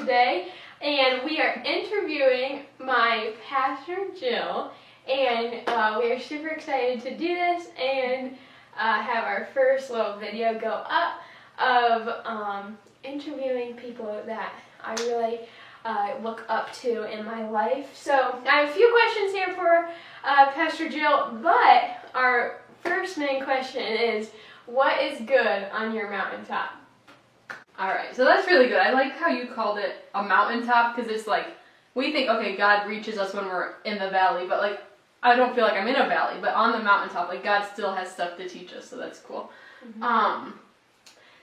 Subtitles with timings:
[0.00, 0.48] today,
[0.80, 4.72] and we are interviewing my pastor Jill,
[5.06, 8.36] and uh, we are super excited to do this and
[8.78, 11.20] uh, have our first little video go up
[11.58, 15.40] of um, interviewing people that I really
[15.84, 17.94] uh, look up to in my life.
[17.94, 19.90] So I have a few questions here for
[20.24, 24.30] uh, Pastor Jill, but our first main question is,
[24.64, 26.79] what is good on your mountaintop?
[27.80, 28.78] All right, so that's really good.
[28.78, 31.46] I like how you called it a mountaintop because it's like
[31.94, 34.82] we think, okay, God reaches us when we're in the valley, but like
[35.22, 37.94] I don't feel like I'm in a valley, but on the mountaintop, like God still
[37.94, 39.50] has stuff to teach us, so that's cool.
[39.82, 40.02] Mm-hmm.
[40.02, 40.60] Um,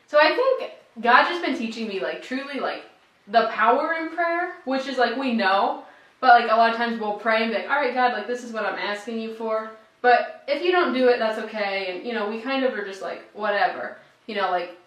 [0.05, 2.83] so I think God just been teaching me like truly like
[3.27, 5.85] the power in prayer, which is like we know,
[6.21, 8.27] but like a lot of times we'll pray and be like, all right, God, like
[8.27, 9.71] this is what I'm asking you for.
[10.03, 11.95] But if you don't do it, that's okay.
[11.95, 13.97] And you know, we kind of are just like whatever.
[14.27, 14.77] You know, like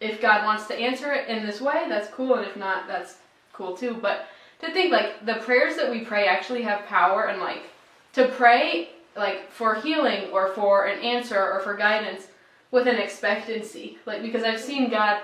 [0.00, 3.16] if God wants to answer it in this way, that's cool, and if not, that's
[3.52, 3.98] cool too.
[4.00, 4.26] But
[4.60, 7.62] to think like the prayers that we pray actually have power, and like
[8.14, 12.28] to pray like for healing or for an answer or for guidance
[12.70, 15.20] with an expectancy, like because I've seen God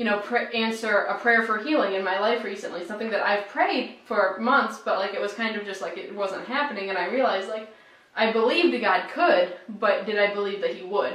[0.00, 2.86] you know, pr- answer a prayer for healing in my life recently.
[2.86, 6.14] Something that I've prayed for months, but like it was kind of just like it
[6.14, 7.68] wasn't happening, and I realized like
[8.16, 11.12] I believed God could, but did I believe that He would?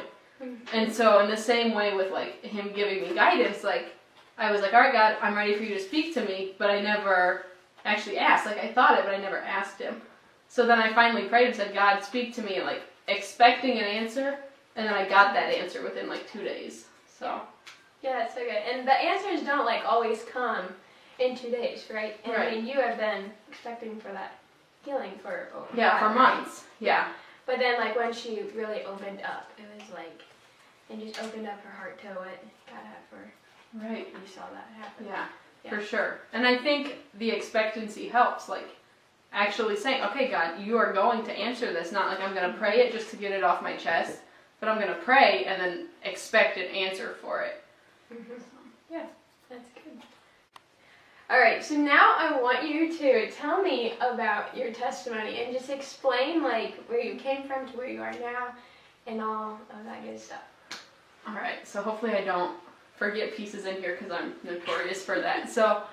[0.73, 3.93] And so, in the same way with like Him giving me guidance, like
[4.37, 6.69] I was like, all right, God, I'm ready for you to speak to me, but
[6.69, 7.45] I never
[7.85, 8.45] actually asked.
[8.45, 10.01] Like I thought it, but I never asked Him.
[10.47, 14.37] So then I finally prayed and said, God, speak to me, like expecting an answer,
[14.75, 16.85] and then I got that answer within like two days.
[17.19, 17.41] So.
[18.01, 18.51] Yeah, that's so good.
[18.51, 20.65] And the answers don't like always come
[21.19, 22.17] in two days, right?
[22.23, 22.53] And right.
[22.53, 24.37] I mean, you have been expecting for that
[24.83, 26.65] healing for yeah for months.
[26.79, 26.87] Right?
[26.87, 27.07] Yeah.
[27.45, 30.21] But then, like when she really opened up, it was like,
[30.89, 32.39] and just opened up her heart to it.
[32.67, 33.33] God had for her.
[33.73, 34.07] Right.
[34.07, 35.05] You saw that happen.
[35.05, 35.25] Yeah,
[35.63, 36.19] yeah, for sure.
[36.33, 38.47] And I think the expectancy helps.
[38.47, 38.69] Like
[39.33, 41.91] actually saying, okay, God, you are going to answer this.
[41.91, 44.19] Not like I'm going to pray it just to get it off my chest,
[44.59, 47.63] but I'm going to pray and then expect an answer for it.
[48.13, 48.33] Mm-hmm.
[48.91, 49.05] Yeah,
[49.49, 50.01] that's good.
[51.27, 55.71] All right, so now I want you to tell me about your testimony and just
[55.71, 58.53] explain like where you came from to where you are now
[59.07, 60.43] and all of that good stuff.
[61.27, 62.57] All right, so hopefully I don't
[62.95, 65.49] forget pieces in here because I'm notorious for that.
[65.49, 65.83] So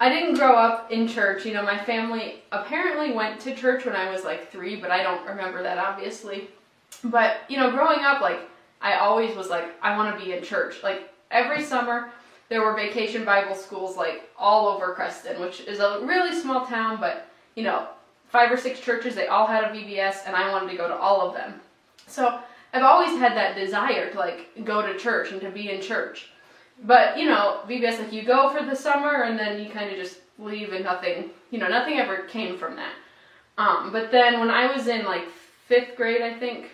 [0.00, 1.44] I didn't grow up in church.
[1.44, 5.02] You know, my family apparently went to church when I was like three, but I
[5.02, 6.48] don't remember that obviously.
[7.04, 8.40] But, you know, growing up, like,
[8.80, 10.82] I always was like, I want to be in church.
[10.82, 12.10] Like, every summer
[12.48, 16.98] there were vacation Bible schools like all over Creston, which is a really small town,
[17.00, 17.88] but you know,
[18.28, 20.94] five or six churches, they all had a VBS, and I wanted to go to
[20.94, 21.60] all of them.
[22.06, 22.40] So
[22.74, 26.30] I've always had that desire to like go to church and to be in church.
[26.82, 29.96] But you know, VBS like you go for the summer and then you kind of
[29.96, 32.92] just leave and nothing, you know, nothing ever came from that.
[33.56, 35.28] Um, but then when I was in like
[35.68, 36.70] fifth grade, I think,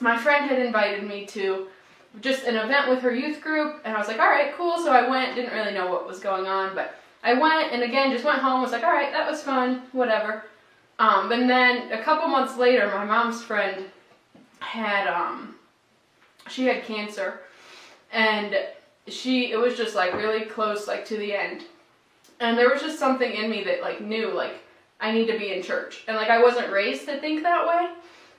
[0.00, 1.68] my friend had invited me to
[2.20, 4.78] just an event with her youth group, and I was like, all right, cool.
[4.78, 8.10] So I went, didn't really know what was going on, but I went, and again,
[8.10, 10.44] just went home, was like, all right, that was fun, whatever.
[10.98, 13.86] Um, and then a couple months later, my mom's friend
[14.60, 15.56] had, um,
[16.48, 17.40] she had cancer,
[18.12, 18.56] and
[19.08, 21.64] she, it was just like really close, like to the end.
[22.40, 24.54] And there was just something in me that like knew, like,
[25.00, 26.04] I need to be in church.
[26.08, 27.90] And like, I wasn't raised to think that way.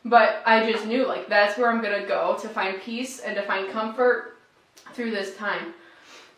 [0.05, 3.41] But I just knew like that's where I'm to go to find peace and to
[3.41, 4.37] find comfort
[4.93, 5.73] through this time.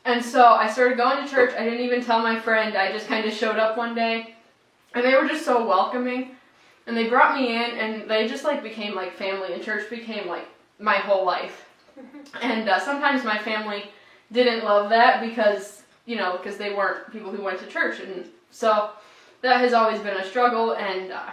[0.06, 1.54] And so I started going to church.
[1.56, 2.76] I didn't even tell my friend.
[2.76, 4.36] I just kind of showed up one day.
[4.96, 6.32] And they were just so welcoming.
[6.88, 10.28] And they brought me in and they just like became like family and church became
[10.28, 10.48] like
[10.80, 11.66] my whole life.
[12.42, 13.86] and uh, sometimes my family
[14.32, 18.00] didn't love that because, you know, because they weren't people who went to church.
[18.00, 18.92] And so
[19.42, 21.30] that has always been a struggle and uh,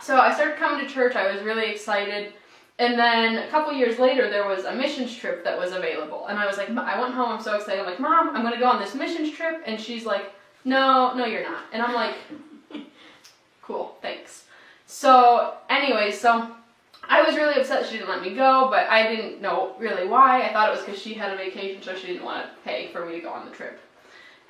[0.00, 1.14] so I started coming to church.
[1.14, 2.32] I was really excited.
[2.78, 6.26] And then a couple years later, there was a missions trip that was available.
[6.26, 7.80] And I was like, I went home, I'm so excited.
[7.80, 9.62] I'm like, Mom, I'm going to go on this missions trip.
[9.64, 10.32] And she's like,
[10.64, 11.62] No, no, you're not.
[11.72, 12.16] And I'm like,
[13.62, 14.44] Cool, thanks.
[14.94, 16.52] So, anyway, so
[17.02, 20.42] I was really upset she didn't let me go, but I didn't know really why.
[20.42, 22.92] I thought it was because she had a vacation, so she didn't want to pay
[22.92, 23.80] for me to go on the trip.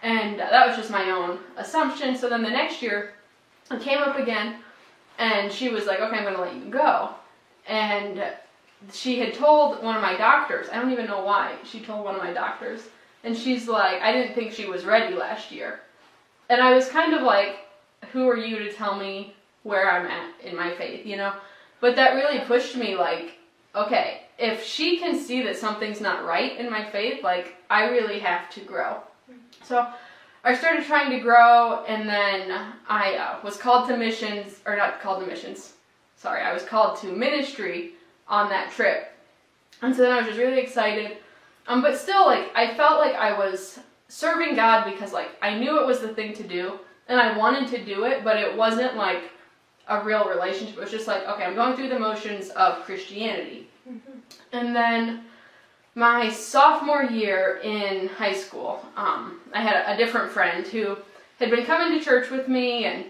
[0.02, 2.14] And that was just my own assumption.
[2.14, 3.14] So then the next year,
[3.70, 4.56] it came up again
[5.18, 7.14] and she was like, okay, I'm going to let you go.
[7.66, 8.22] And
[8.92, 12.16] she had told one of my doctors, I don't even know why, she told one
[12.16, 12.82] of my doctors,
[13.24, 15.80] and she's like, I didn't think she was ready last year.
[16.50, 17.60] And I was kind of like,
[18.12, 21.32] who are you to tell me where I'm at in my faith, you know?
[21.80, 23.32] But that really pushed me like,
[23.74, 28.20] okay, if she can see that something's not right in my faith, like I really
[28.20, 28.98] have to grow.
[29.62, 29.88] So
[30.44, 35.00] I started trying to grow, and then I uh, was called to missions, or not
[35.00, 35.72] called to missions.
[36.16, 37.92] Sorry, I was called to ministry
[38.28, 39.12] on that trip,
[39.80, 41.16] and so then I was just really excited.
[41.66, 43.78] Um, but still, like I felt like I was
[44.08, 46.78] serving God because like I knew it was the thing to do,
[47.08, 49.30] and I wanted to do it, but it wasn't like
[49.88, 50.76] a real relationship.
[50.76, 53.68] It was just like, okay, I'm going through the motions of Christianity.
[53.88, 54.18] Mm-hmm.
[54.52, 55.24] And then
[55.94, 60.96] my sophomore year in high school, um, I had a different friend who
[61.38, 63.06] had been coming to church with me, and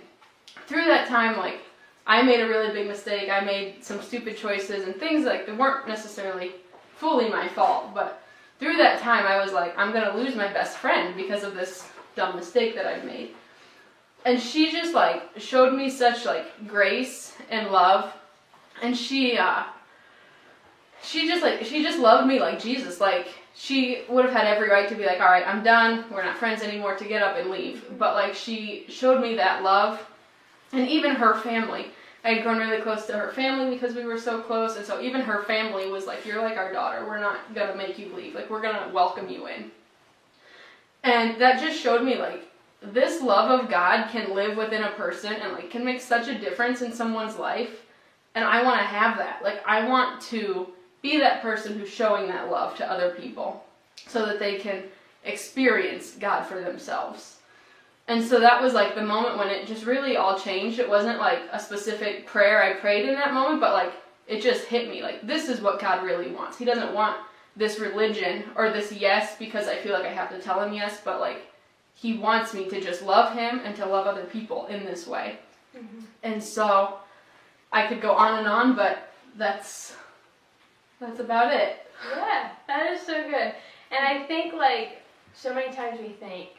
[0.66, 1.60] through that time, like,
[2.06, 3.30] I made a really big mistake.
[3.30, 6.52] I made some stupid choices and things like that weren't necessarily
[6.96, 8.22] fully my fault, but
[8.58, 11.88] through that time, I was like, I'm gonna lose my best friend because of this
[12.14, 13.34] dumb mistake that I've made.
[14.24, 18.12] And she just like showed me such like grace and love,
[18.82, 19.64] and she uh,
[21.02, 23.00] she just like she just loved me like Jesus.
[23.00, 26.06] Like she would have had every right to be like, all right, I'm done.
[26.10, 26.96] We're not friends anymore.
[26.96, 27.84] To get up and leave.
[27.98, 30.00] But like she showed me that love,
[30.72, 31.86] and even her family.
[32.24, 35.02] I had grown really close to her family because we were so close, and so
[35.02, 37.04] even her family was like, "You're like our daughter.
[37.06, 38.34] We're not gonna make you leave.
[38.34, 39.70] Like we're gonna welcome you in."
[41.02, 42.48] And that just showed me like
[42.92, 46.38] this love of God can live within a person and like can make such a
[46.38, 47.82] difference in someone's life.
[48.34, 49.42] And I want to have that.
[49.42, 50.68] Like I want to
[51.02, 53.64] be that person who's showing that love to other people
[54.06, 54.84] so that they can
[55.24, 57.38] experience God for themselves.
[58.06, 60.78] And so that was like the moment when it just really all changed.
[60.78, 63.92] It wasn't like a specific prayer I prayed in that moment, but like
[64.26, 66.58] it just hit me like this is what God really wants.
[66.58, 67.16] He doesn't want
[67.56, 71.00] this religion or this yes because I feel like I have to tell him yes,
[71.04, 71.46] but like
[71.94, 75.38] he wants me to just love him and to love other people in this way.
[75.76, 76.00] Mm-hmm.
[76.22, 76.98] And so
[77.72, 79.96] I could go on and on, but that's
[81.00, 81.86] that's about it.
[82.14, 83.54] Yeah, that is so good.
[83.90, 85.02] And I think like
[85.34, 86.50] so many times we think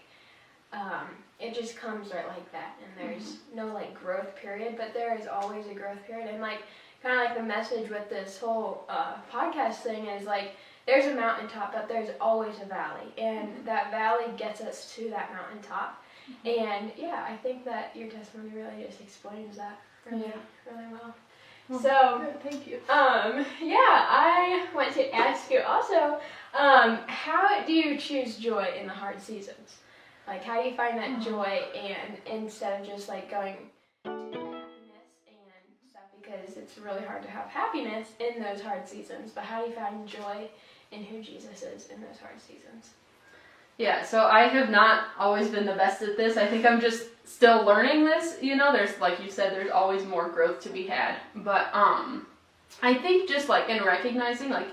[0.73, 1.07] um,
[1.39, 3.57] it just comes right like that, and there's mm-hmm.
[3.57, 6.29] no like growth period, but there is always a growth period.
[6.29, 6.59] And like
[7.01, 10.51] kind of like the message with this whole uh, podcast thing is like
[10.85, 13.65] there's a mountaintop, but there's always a valley, and mm-hmm.
[13.65, 16.03] that valley gets us to that mountaintop.
[16.29, 16.59] Mm-hmm.
[16.59, 19.79] And yeah, I think that your testimony really just explains that
[20.09, 20.71] really, yeah.
[20.71, 21.15] really well.
[21.81, 22.75] So thank you.
[22.89, 26.19] Um, yeah, I want to ask you also,
[26.53, 29.77] um, how do you choose joy in the hard seasons?
[30.27, 33.55] Like, how do you find that joy, and instead of just like going
[34.03, 34.43] happiness
[35.27, 39.31] and stuff, because it's really hard to have happiness in those hard seasons.
[39.33, 40.49] But how do you find joy
[40.91, 42.91] in who Jesus is in those hard seasons?
[43.77, 46.37] Yeah, so I have not always been the best at this.
[46.37, 48.37] I think I'm just still learning this.
[48.41, 51.17] You know, there's like you said, there's always more growth to be had.
[51.35, 52.25] But um,
[52.81, 54.69] I think just like in recognizing like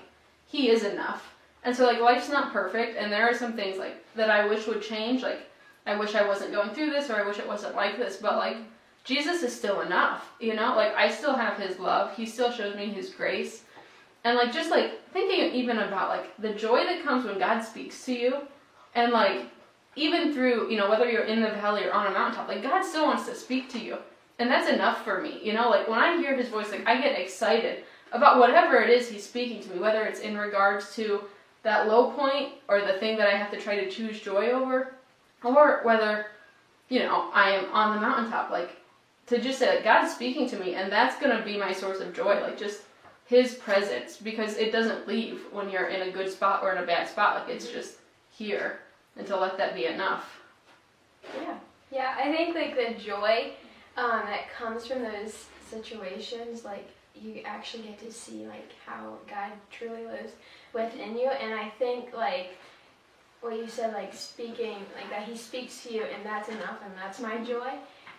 [0.46, 3.96] he is enough, and so like life's not perfect, and there are some things like
[4.14, 5.22] that I wish would change.
[5.22, 5.40] Like
[5.84, 8.18] I wish I wasn't going through this, or I wish it wasn't like this.
[8.18, 8.58] But like
[9.02, 10.30] Jesus is still enough.
[10.38, 12.14] You know, like I still have His love.
[12.16, 13.64] He still shows me His grace.
[14.24, 18.04] And like just like thinking even about like the joy that comes when God speaks
[18.04, 18.36] to you
[18.94, 19.46] and like,
[19.94, 22.82] even through, you know, whether you're in the valley or on a mountaintop, like God
[22.82, 23.98] still wants to speak to you.
[24.38, 25.38] And that's enough for me.
[25.42, 28.90] You know, like when I hear his voice, like I get excited about whatever it
[28.90, 31.24] is he's speaking to me, whether it's in regards to
[31.62, 34.94] that low point or the thing that I have to try to choose joy over,
[35.44, 36.26] or whether,
[36.88, 38.50] you know, I am on the mountaintop.
[38.50, 38.70] Like
[39.26, 42.14] to just say like God's speaking to me and that's gonna be my source of
[42.14, 42.40] joy.
[42.40, 42.82] Like just
[43.32, 46.86] his presence because it doesn't leave when you're in a good spot or in a
[46.86, 47.34] bad spot.
[47.34, 47.94] Like it's just
[48.30, 48.80] here
[49.16, 50.38] and to let that be enough.
[51.40, 51.58] Yeah.
[51.90, 53.52] Yeah, I think like the joy
[53.96, 59.52] um, that comes from those situations, like you actually get to see like how God
[59.70, 60.32] truly lives
[60.74, 62.58] within you, and I think like
[63.40, 66.92] what you said, like speaking, like that He speaks to you, and that's enough, and
[66.98, 67.72] that's my joy.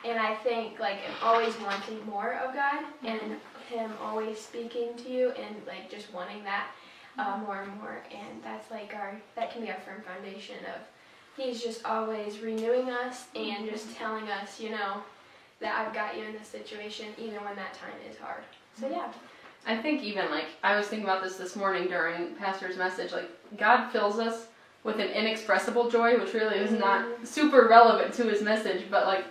[0.05, 3.37] And I think like always wanting more of God, and
[3.69, 6.67] Him always speaking to you, and like just wanting that
[7.17, 10.81] uh, more and more, and that's like our that can be our firm foundation of
[11.37, 15.01] He's just always renewing us and just telling us, you know,
[15.59, 18.43] that I've got you in this situation, even when that time is hard.
[18.79, 19.11] So yeah.
[19.65, 23.11] I think even like I was thinking about this this morning during Pastor's message.
[23.11, 24.47] Like God fills us
[24.83, 27.25] with an inexpressible joy, which really is not mm-hmm.
[27.25, 29.25] super relevant to his message, but like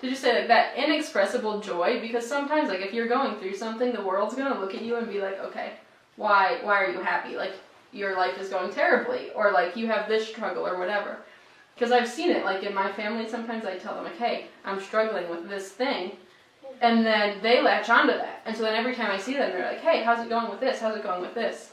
[0.00, 3.92] to just say like that inexpressible joy because sometimes like if you're going through something,
[3.92, 5.72] the world's gonna look at you and be like, okay,
[6.16, 7.36] why why are you happy?
[7.36, 7.52] Like
[7.92, 11.18] your life is going terribly, or like you have this struggle or whatever.
[11.74, 14.80] Because I've seen it, like in my family, sometimes I tell them, like, hey, I'm
[14.80, 16.12] struggling with this thing.
[16.80, 18.42] And then they latch onto that.
[18.46, 20.60] And so then every time I see them, they're like, hey, how's it going with
[20.60, 20.80] this?
[20.80, 21.70] How's it going with this?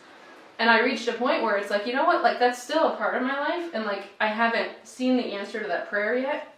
[0.60, 2.96] And I reached a point where it's like, you know what, like that's still a
[2.96, 6.56] part of my life, and like I haven't seen the answer to that prayer yet,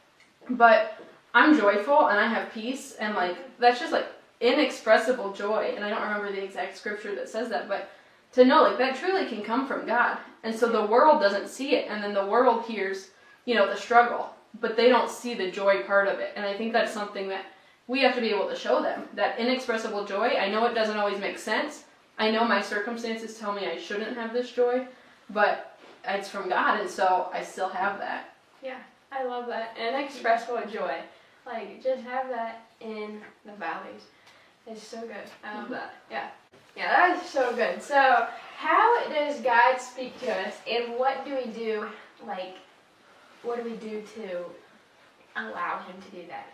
[0.49, 0.99] but
[1.35, 4.07] I'm joyful and I have peace, and like that's just like
[4.39, 5.73] inexpressible joy.
[5.75, 7.89] And I don't remember the exact scripture that says that, but
[8.31, 10.17] to know like that truly can come from God.
[10.43, 13.09] And so the world doesn't see it, and then the world hears,
[13.43, 14.29] you know, the struggle,
[14.61, 16.31] but they don't see the joy part of it.
[16.37, 17.45] And I think that's something that
[17.87, 20.27] we have to be able to show them that inexpressible joy.
[20.27, 21.83] I know it doesn't always make sense.
[22.17, 24.87] I know my circumstances tell me I shouldn't have this joy,
[25.31, 25.77] but
[26.07, 28.35] it's from God, and so I still have that.
[28.63, 28.79] Yeah,
[29.11, 29.75] I love that.
[29.77, 31.01] Inexpressible joy.
[31.45, 34.03] Like, just have that in the valleys.
[34.67, 35.15] It's so good.
[35.43, 35.73] I love mm-hmm.
[35.73, 35.93] that.
[36.09, 36.29] Yeah.
[36.75, 37.81] Yeah, that is so good.
[37.81, 41.87] So, how does God speak to us, and what do we do?
[42.25, 42.57] Like,
[43.43, 44.45] what do we do to
[45.35, 46.47] allow Him to do that?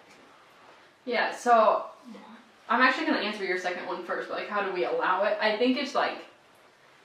[1.06, 1.86] Yeah, so
[2.70, 5.24] I'm actually going to answer your second one first, but like, how do we allow
[5.24, 5.38] it?
[5.42, 6.18] I think it's like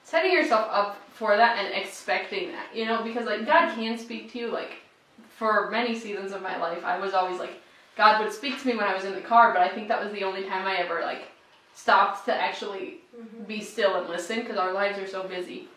[0.03, 4.31] setting yourself up for that and expecting that, you know, because like God can speak
[4.33, 4.49] to you.
[4.49, 4.75] Like,
[5.31, 7.61] for many seasons of my life, I was always like,
[7.97, 10.03] God would speak to me when I was in the car, but I think that
[10.03, 11.29] was the only time I ever like
[11.75, 13.45] stopped to actually mm-hmm.
[13.45, 15.69] be still and listen because our lives are so busy.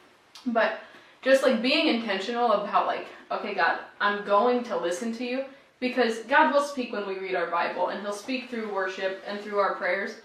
[0.46, 0.80] But
[1.22, 5.46] just like being intentional about like, okay, God, I'm going to listen to you
[5.80, 9.40] because God will speak when we read our Bible and he'll speak through worship and
[9.40, 10.16] through our prayers.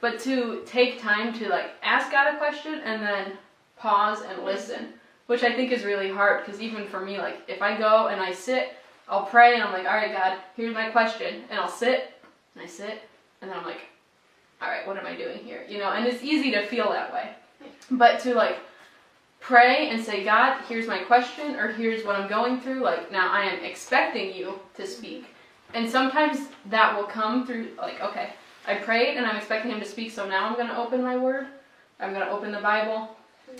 [0.00, 3.32] But to take time to like ask God a question and then
[3.76, 4.94] pause and listen,
[5.26, 8.20] which I think is really hard because even for me, like if I go and
[8.20, 8.76] I sit,
[9.08, 11.44] I'll pray and I'm like, all right, God, here's my question.
[11.50, 12.12] And I'll sit
[12.54, 13.02] and I sit
[13.40, 13.82] and then I'm like,
[14.60, 15.64] all right, what am I doing here?
[15.68, 17.30] You know, and it's easy to feel that way.
[17.90, 18.58] But to like
[19.40, 23.32] pray and say, God, here's my question or here's what I'm going through, like now
[23.32, 25.26] I am expecting you to speak.
[25.74, 28.30] And sometimes that will come through, like, okay,
[28.66, 31.16] I prayed and I'm expecting him to speak, so now I'm going to open my
[31.16, 31.46] word.
[31.98, 33.16] I'm going to open the Bible.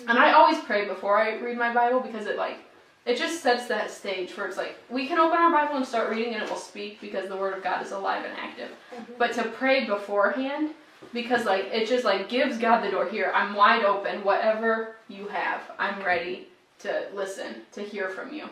[0.08, 2.58] And I always pray before I read my Bible because it, like,
[3.04, 6.10] it just sets that stage where it's like we can open our Bible and start
[6.10, 8.70] reading and it will speak because the Word of God is alive and active.
[8.94, 9.12] Mm-hmm.
[9.18, 10.70] But to pray beforehand
[11.12, 13.32] because like it just like gives God the door here.
[13.34, 14.22] I'm wide open.
[14.24, 16.48] Whatever you have, I'm ready
[16.80, 18.48] to listen, to hear from you.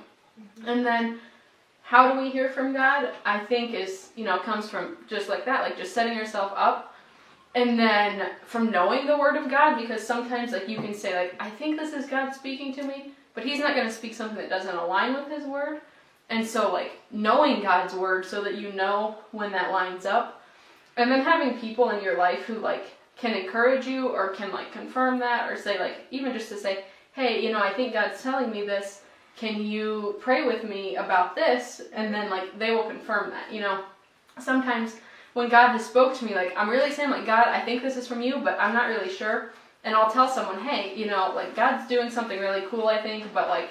[0.66, 1.20] And then
[1.82, 3.10] how do we hear from God?
[3.24, 6.94] I think is, you know, comes from just like that, like just setting yourself up
[7.54, 11.34] and then from knowing the word of God because sometimes like you can say like
[11.40, 14.36] I think this is God speaking to me, but he's not going to speak something
[14.36, 15.80] that doesn't align with his word.
[16.28, 20.42] And so like knowing God's word so that you know when that lines up.
[20.96, 24.72] And then having people in your life who like can encourage you or can like
[24.72, 28.22] confirm that or say like even just to say hey you know i think god's
[28.22, 29.02] telling me this.
[29.36, 31.80] Can you pray with me about this?
[31.92, 33.84] And then like they will confirm that you know?
[34.38, 34.96] Sometimes
[35.34, 37.96] when god has spoke to me like i'm really saying like god i think this
[37.96, 39.50] is from you but i'm not really sure
[39.84, 43.24] and i'll tell someone hey you know like god's doing something really cool i think
[43.32, 43.68] but like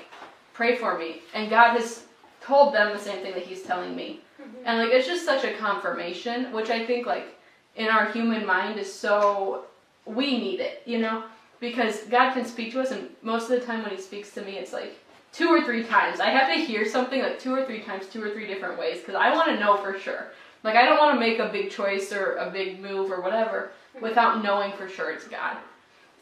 [0.54, 2.04] pray for me and god has
[2.42, 4.58] told them the same thing that he's telling me mm-hmm.
[4.66, 7.38] and like it's just such a confirmation, which I think like
[7.76, 9.66] in our human mind is so
[10.06, 11.24] we need it, you know?
[11.60, 14.42] Because God can speak to us and most of the time when he speaks to
[14.42, 14.98] me it's like
[15.32, 16.20] two or three times.
[16.20, 19.00] I have to hear something like two or three times, two or three different ways
[19.00, 20.32] because I want to know for sure.
[20.64, 23.72] Like I don't want to make a big choice or a big move or whatever
[23.94, 24.04] mm-hmm.
[24.04, 25.58] without knowing for sure it's God.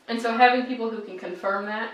[0.07, 1.91] And so having people who can confirm that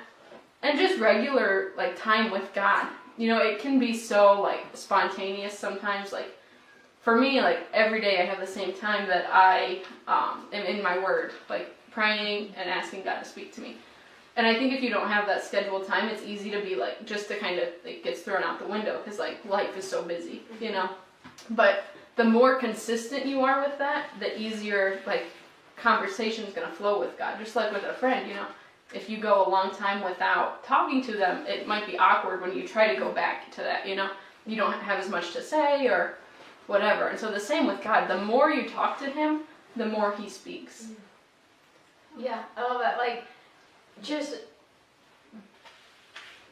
[0.62, 5.58] and just regular like time with God you know, it can be so like spontaneous
[5.58, 6.12] sometimes.
[6.12, 6.36] Like
[7.02, 10.82] for me, like every day I have the same time that I um, am in
[10.82, 13.78] my word, like praying and asking God to speak to me.
[14.36, 17.06] And I think if you don't have that scheduled time, it's easy to be like
[17.06, 20.02] just to kind of it gets thrown out the window because like life is so
[20.02, 20.90] busy, you know.
[21.52, 21.84] But
[22.16, 25.26] the more consistent you are with that, the easier like
[25.78, 27.40] conversation is gonna flow with God.
[27.40, 28.48] Just like with a friend, you know
[28.94, 32.56] if you go a long time without talking to them, it might be awkward when
[32.56, 34.10] you try to go back to that, you know?
[34.46, 36.16] You don't have as much to say or
[36.68, 37.08] whatever.
[37.08, 38.08] And so the same with God.
[38.08, 39.42] The more you talk to him,
[39.76, 40.88] the more he speaks.
[42.18, 42.98] Yeah, I love that.
[42.98, 43.24] Like,
[44.02, 44.36] just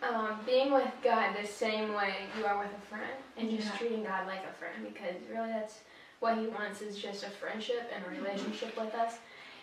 [0.02, 3.78] um, being with God the same way you are with a friend, and just Yeah.
[3.78, 5.80] treating God like a friend, because really that's
[6.22, 9.16] what He wants is just a friendship and a relationship with us.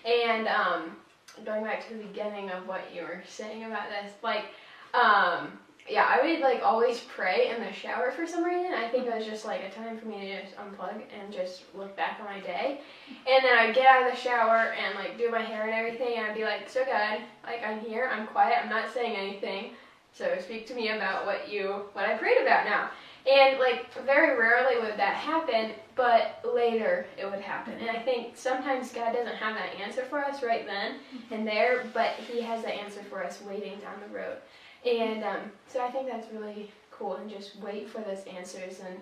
[0.05, 0.97] And um,
[1.45, 4.47] going back to the beginning of what you were saying about this, like,
[4.93, 8.75] um, yeah, I would like always pray in the shower for some reason.
[8.75, 11.62] I think it was just like a time for me to just unplug and just
[11.75, 12.81] look back on my day.
[13.27, 16.19] And then I'd get out of the shower and like do my hair and everything,
[16.19, 19.71] and I'd be like, "So God, like I'm here, I'm quiet, I'm not saying anything."
[20.12, 22.91] So speak to me about what you what I prayed about now.
[23.31, 27.75] And like very rarely would that happen, but later it would happen.
[27.81, 30.95] And I think sometimes God doesn't have that answer for us right then
[31.33, 34.37] and there, but He has the answer for us waiting down the road.
[34.87, 37.17] And um, so I think that's really cool.
[37.17, 38.97] And just wait for those answers and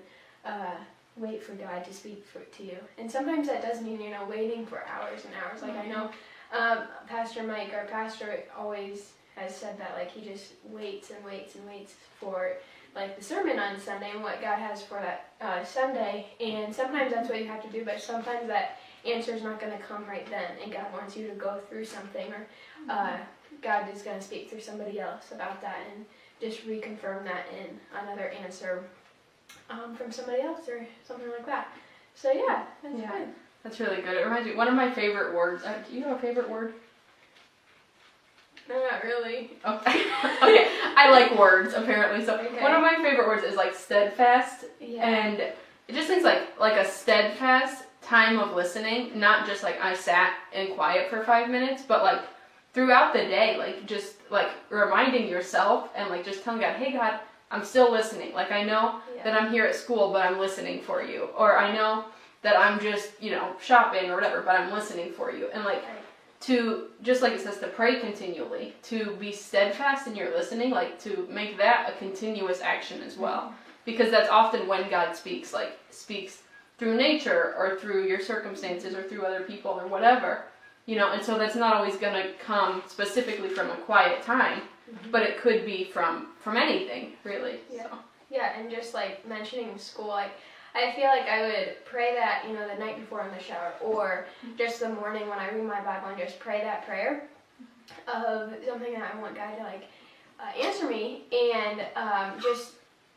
[0.46, 0.76] uh,
[1.18, 2.78] wait for God to speak for, to you.
[2.96, 5.60] And sometimes that does mean you know waiting for hours and hours.
[5.60, 6.10] Like I know
[6.58, 11.56] um, Pastor Mike, our pastor, always has said that like he just waits and waits
[11.56, 12.52] and waits for
[12.96, 16.26] like the sermon on Sunday and what God has for that uh, Sunday.
[16.40, 19.72] And sometimes that's what you have to do, but sometimes that answer is not going
[19.72, 22.46] to come right then, and God wants you to go through something, or
[22.88, 23.18] uh,
[23.62, 26.04] God is going to speak through somebody else about that, and
[26.40, 28.84] just reconfirm that in another answer
[29.70, 31.68] um, from somebody else or something like that.
[32.14, 33.18] So yeah, that's Yeah.
[33.18, 33.28] good.
[33.62, 34.16] That's really good.
[34.16, 35.64] It reminds me one of my favorite words.
[35.64, 36.74] Uh, do you know a favorite word?
[38.68, 39.50] No, not really.
[39.64, 40.00] Okay.
[40.42, 40.68] okay.
[40.96, 42.24] I like words apparently.
[42.24, 42.62] So Okay.
[42.62, 45.06] one of my favorite words is like steadfast, Yeah.
[45.08, 45.54] and it
[45.94, 50.74] just thinks like like a steadfast time of listening, not just like I sat in
[50.74, 52.20] quiet for five minutes, but like
[52.72, 57.20] throughout the day, like just like reminding yourself and like just telling God, hey God,
[57.50, 58.32] I'm still listening.
[58.34, 59.22] Like I know yeah.
[59.24, 62.06] that I'm here at school, but I'm listening for you, or I know
[62.42, 65.82] that I'm just you know shopping or whatever, but I'm listening for you, and like
[65.82, 65.92] Right.
[66.40, 70.98] To just like it says to pray continually to be steadfast in your listening like
[71.00, 73.52] to make that a continuous action as well
[73.84, 76.42] because that's often when god speaks like speaks
[76.78, 80.42] through nature or through your circumstances or through other people or whatever
[80.84, 84.60] you know and so that's not always going to come specifically from a quiet time
[84.88, 85.10] Mhm.
[85.10, 87.84] but it could be from from anything really Yeah.
[87.90, 87.98] so
[88.30, 90.30] Yeah, and just like mentioning school, like
[90.76, 93.72] I feel like I would pray that, you know, the night before in the shower,
[93.80, 94.26] or
[94.58, 97.28] just the morning when I read my Bible and just pray that prayer
[98.06, 99.88] of something that I want God to like
[100.38, 102.72] uh, answer me, and um, just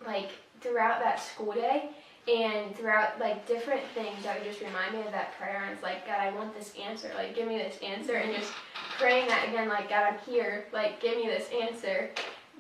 [0.06, 1.90] like throughout that school day
[2.28, 5.64] and throughout like different things that would just remind me of that prayer.
[5.64, 7.12] And it's like God I want this answer.
[7.16, 8.16] Like give me this answer.
[8.16, 8.52] And just
[8.98, 10.66] praying that again like God I'm here.
[10.72, 12.10] Like give me this answer.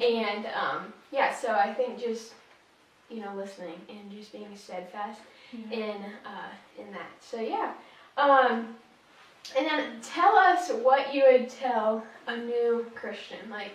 [0.02, 2.34] And um, yeah so I think just
[3.10, 5.22] you know listening and just being steadfast
[5.72, 7.10] in uh, in that.
[7.19, 7.74] So yeah.
[8.17, 8.76] Um,
[9.58, 13.50] and then tell us what you would tell a new Christian.
[13.50, 13.72] Like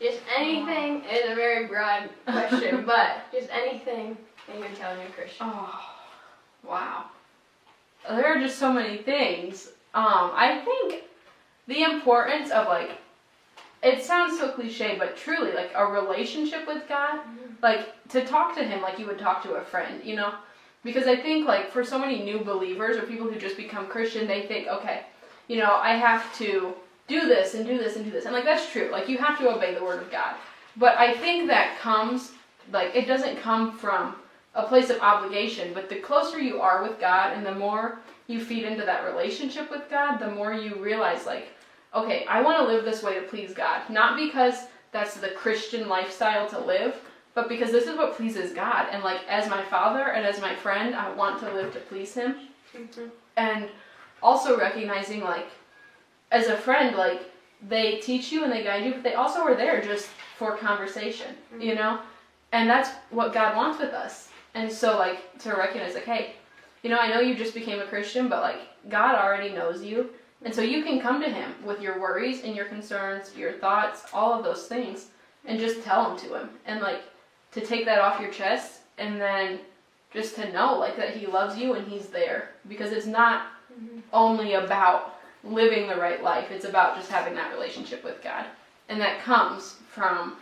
[0.00, 4.16] just anything is a very broad question but just anything
[4.46, 5.46] that you would tell a new Christian.
[5.48, 5.80] Oh,
[6.66, 7.04] wow.
[8.08, 9.68] There are just so many things.
[9.92, 11.04] Um, I think
[11.66, 12.92] the importance of like,
[13.82, 17.54] it sounds so cliche, but truly, like a relationship with God, mm-hmm.
[17.62, 20.34] like to talk to Him like you would talk to a friend, you know?
[20.82, 24.26] Because I think like for so many new believers or people who just become Christian,
[24.26, 25.02] they think, okay,
[25.48, 26.74] you know, I have to
[27.06, 28.24] do this and do this and do this.
[28.24, 28.88] And like that's true.
[28.90, 30.34] Like you have to obey the word of God.
[30.76, 32.32] But I think that comes
[32.72, 34.16] like it doesn't come from
[34.54, 38.42] a place of obligation, but the closer you are with God and the more you
[38.44, 41.48] feed into that relationship with God, the more you realize, like,
[41.94, 43.88] okay, I want to live this way to please God.
[43.88, 46.96] Not because that's the Christian lifestyle to live,
[47.34, 48.88] but because this is what pleases God.
[48.90, 52.14] And, like, as my father and as my friend, I want to live to please
[52.14, 52.48] Him.
[52.74, 53.10] Mhm.
[53.36, 53.68] And
[54.22, 55.46] also recognizing, like,
[56.30, 57.22] as a friend, like,
[57.68, 61.36] they teach you and they guide you, but they also are there just for conversation,
[61.58, 62.00] you know?
[62.52, 64.30] And that's what God wants with us.
[64.54, 66.34] And so, like, to recognize, like, hey,
[66.82, 70.10] you know, I know you just became a Christian, but, like, God already knows you.
[70.42, 74.04] And so you can come to Him with your worries and your concerns, your thoughts,
[74.12, 75.08] all of those things,
[75.44, 76.50] and just tell them to Him.
[76.66, 77.02] And, like,
[77.52, 79.60] to take that off your chest and then
[80.12, 82.50] just to know, like, that He loves you and He's there.
[82.68, 84.02] Because it's not Mhm.
[84.12, 88.46] only about living the right life, it's about just having that relationship with God.
[88.88, 90.36] And that comes from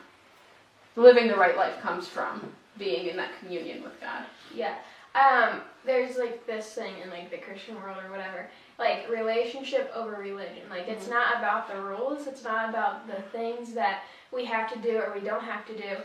[0.97, 4.25] living the right life, comes from being in that communion with God.
[4.55, 4.75] Yeah.
[5.15, 10.12] Um, there's like this thing in like the Christian world or whatever, like relationship over
[10.12, 10.62] religion.
[10.71, 11.14] Like it's mm-hmm.
[11.14, 15.12] not about the rules, it's not about the things that we have to do or
[15.14, 15.97] we don't have to do.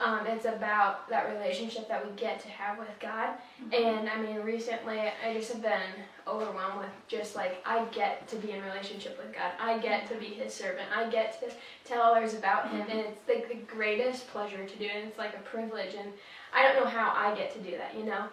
[0.00, 3.34] Um, it's about that relationship that we get to have with God.
[3.62, 3.74] Mm-hmm.
[3.74, 5.92] And I mean, recently I just have been
[6.26, 9.52] overwhelmed with just like I get to be in relationship with God.
[9.60, 10.88] I get to be His servant.
[10.96, 12.90] I get to tell others about Him, mm-hmm.
[12.90, 15.94] and it's like the greatest pleasure to do, and it's like a privilege.
[15.94, 16.12] And
[16.54, 18.24] I don't know how I get to do that, you know.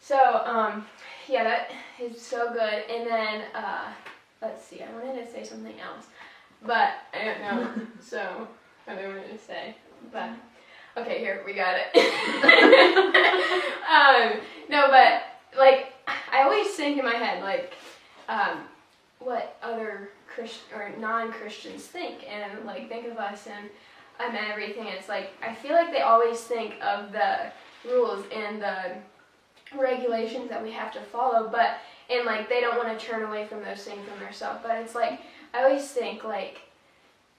[0.00, 0.86] So um,
[1.28, 2.84] yeah, that is so good.
[2.90, 3.92] And then uh,
[4.42, 6.06] let's see, I wanted to say something else,
[6.66, 7.86] but I don't know.
[8.00, 8.48] so
[8.86, 9.76] I do I wanted to say?
[10.12, 10.30] But
[10.96, 11.94] okay, here we got it.
[13.88, 15.22] um, no, but
[15.58, 15.92] like
[16.32, 17.74] I always think in my head like
[18.28, 18.64] um,
[19.18, 23.68] what other Christian or non-Christians think, and like think of us and
[24.18, 24.86] and everything.
[24.86, 27.52] It's like I feel like they always think of the
[27.84, 28.94] rules and the
[29.78, 31.78] regulations that we have to follow, but
[32.08, 34.60] and like they don't want to turn away from those things from themselves.
[34.62, 35.20] But it's like
[35.54, 36.60] I always think like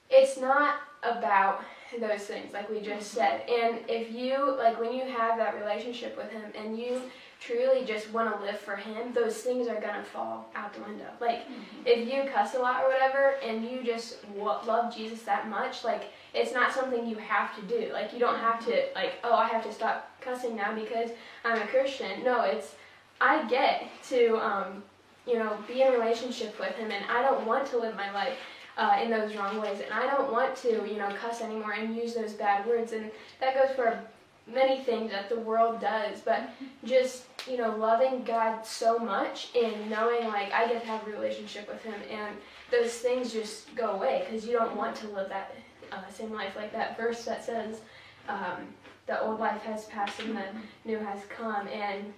[0.10, 1.64] it's not about
[2.00, 3.42] those things like we just said.
[3.50, 7.02] And if you like when you have that relationship with him and you
[7.42, 11.08] truly just want to live for him, those things are gonna fall out the window.
[11.20, 11.86] Like mm-hmm.
[11.86, 16.12] if you cuss a lot or whatever, and you just love Jesus that much, like
[16.34, 17.92] it's not something you have to do.
[17.92, 21.10] Like you don't have to like, oh, I have to stop cussing now because
[21.44, 22.24] I'm a Christian.
[22.24, 22.76] No, it's
[23.20, 24.84] I get to um,
[25.26, 28.12] you know be in a relationship with him, and I don't want to live my
[28.12, 28.38] life.
[28.78, 31.94] Uh, in those wrong ways, and I don't want to, you know, cuss anymore and
[31.94, 34.00] use those bad words, and that goes for
[34.48, 36.50] many things that the world does, but
[36.84, 41.12] just you know, loving God so much and knowing like I get to have a
[41.12, 42.36] relationship with Him, and
[42.70, 45.56] those things just go away because you don't want to live that
[45.92, 47.82] uh, same life like that verse that says,
[48.28, 48.68] um,
[49.08, 50.46] "The old life has passed and the
[50.86, 52.14] new has come," and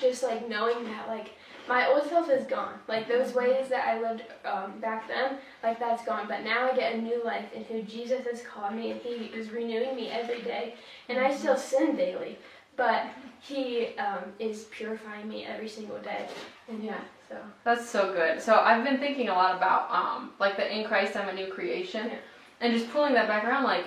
[0.00, 1.32] just like knowing that like
[1.68, 2.74] my old self is gone.
[2.88, 6.26] Like those ways that I lived um, back then, like that's gone.
[6.28, 9.26] But now I get a new life in who Jesus has called me, and He
[9.34, 10.74] is renewing me every day.
[11.08, 12.38] And I still sin daily,
[12.76, 13.06] but
[13.40, 16.26] he um, is purifying me every single day.
[16.68, 17.36] And yeah, so.
[17.64, 18.40] That's so good.
[18.40, 21.48] So I've been thinking a lot about um, like the in Christ I'm a new
[21.48, 22.18] creation, yeah.
[22.60, 23.64] and just pulling that back around.
[23.64, 23.86] Like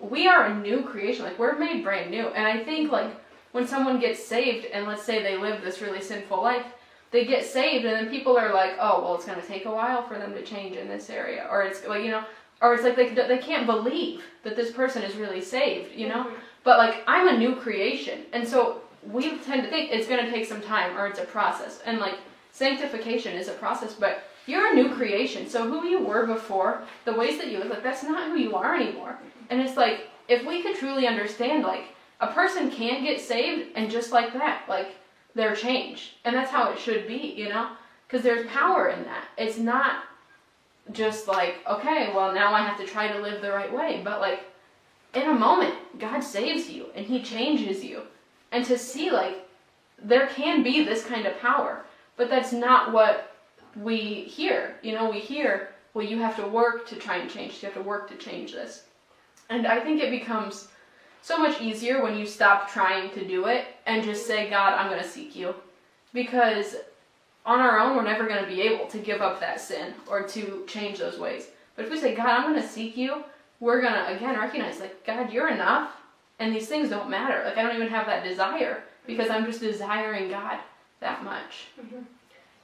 [0.00, 1.24] we are a new creation.
[1.24, 2.28] Like we're made brand new.
[2.28, 3.10] And I think like
[3.52, 6.66] when someone gets saved, and let's say they live this really sinful life,
[7.10, 10.02] they get saved, and then people are like, oh well, it's gonna take a while
[10.02, 12.24] for them to change in this area, or it's like you know.
[12.60, 16.26] Or it's like they, they can't believe that this person is really saved, you know?
[16.26, 16.36] Mm-hmm.
[16.64, 18.22] But like, I'm a new creation.
[18.32, 21.24] And so we tend to think it's going to take some time or it's a
[21.24, 21.80] process.
[21.84, 22.14] And like
[22.52, 25.48] sanctification is a process, but you're a new creation.
[25.48, 28.54] So who you were before, the ways that you look like, that's not who you
[28.54, 29.18] are anymore.
[29.50, 31.84] And it's like, if we could truly understand, like,
[32.20, 34.94] a person can get saved and just like that, like,
[35.34, 36.12] they're changed.
[36.24, 37.70] And that's how it should be, you know?
[38.06, 39.24] Because there's power in that.
[39.36, 40.04] It's not
[40.92, 44.02] just like, okay, well, now I have to try to live the right way.
[44.04, 44.44] But like,
[45.14, 48.02] in a moment, God saves you and He changes you.
[48.50, 49.48] And to see like
[50.02, 51.84] there can be this kind of power
[52.16, 53.34] but that's not what
[53.76, 54.76] we hear.
[54.82, 57.62] You know we hear well you have to work to try and change.
[57.62, 58.84] You have to work to change this.
[59.48, 60.68] And i think it becomes
[61.20, 64.90] so much easier when you stop trying to do it and just say god i'm
[64.90, 65.54] going to seek you.
[66.12, 66.76] Because
[67.44, 70.22] on our own we're never going to be able to give up that sin or
[70.28, 71.48] to change those ways.
[71.74, 73.24] But if we say god i'm going to seek you
[73.62, 75.92] we're going to again recognize like god you're enough
[76.42, 77.42] and these things don't matter.
[77.44, 80.58] Like I don't even have that desire because I'm just desiring God
[81.00, 81.68] that much.
[81.80, 82.02] Mm-hmm.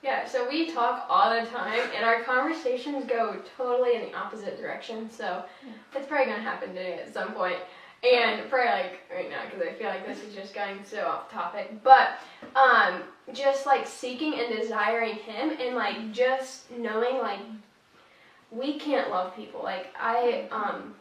[0.03, 4.57] Yeah, so we talk all the time, and our conversations go totally in the opposite
[4.61, 5.11] direction.
[5.11, 5.73] So yeah.
[5.93, 7.57] that's probably gonna happen today at some point,
[8.05, 11.31] and probably like right now because I feel like this is just going so off
[11.33, 11.83] topic.
[11.83, 12.19] But
[12.55, 17.41] um, just like seeking and desiring Him, and like just knowing like
[18.51, 19.63] we can't love people.
[19.63, 20.95] Like I um